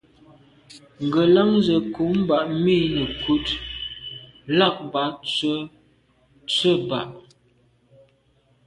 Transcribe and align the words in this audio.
Ngelan 1.05 1.51
ze 1.65 1.75
nkum 1.85 2.15
ba’ 2.27 2.37
mi 2.63 2.75
nekut 2.95 3.47
là 4.57 4.67
bag 4.91 5.13
tswe’ 5.33 5.53
tseba’. 6.51 7.01